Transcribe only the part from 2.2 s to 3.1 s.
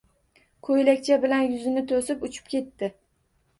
uchib ketdi.